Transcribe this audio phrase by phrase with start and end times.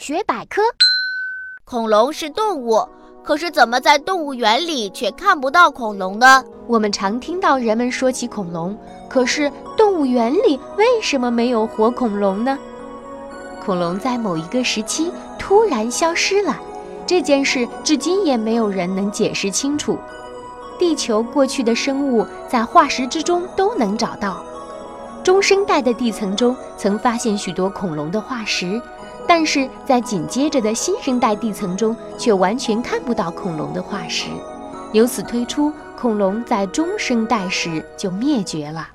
[0.00, 0.62] 大学百科：
[1.66, 2.88] 恐龙是动物，
[3.22, 6.42] 可是怎么在动物园里却看不到恐龙呢？
[6.66, 8.74] 我们常听到人们说起恐龙，
[9.10, 12.58] 可是动物园里为什么没有活恐龙呢？
[13.62, 16.58] 恐龙在某一个时期突然消失了，
[17.06, 19.98] 这件事至今也没有人能解释清楚。
[20.78, 24.42] 地球过去的生物在化石之中都能找到。
[25.22, 28.80] 中生代的地层中曾发现许多恐龙的化石，
[29.26, 34.28] 但是在紧接着的新生代地层中却完全看不到恐龙的化石，
[34.92, 38.88] 由此推出恐龙在中生代时就灭绝了。